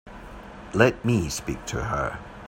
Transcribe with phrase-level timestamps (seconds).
[0.73, 2.17] Let me speak to her.